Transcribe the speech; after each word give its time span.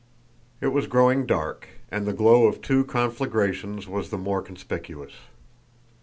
It 0.61 0.69
was 0.69 0.87
growing 0.87 1.27
dark 1.27 1.67
and 1.91 2.07
the 2.07 2.11
glow 2.13 2.47
of 2.47 2.59
two 2.59 2.83
conflagrations 2.85 3.87
was 3.87 4.09
the 4.09 4.17
more 4.17 4.41
conspicuous. 4.41 5.13